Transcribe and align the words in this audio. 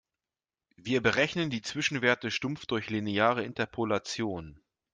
Wir 0.77 0.99
berechnen 1.03 1.51
die 1.51 1.61
Zwischenwerte 1.61 2.31
stumpf 2.31 2.65
durch 2.65 2.89
lineare 2.89 3.43
Interpolation. 3.43 4.59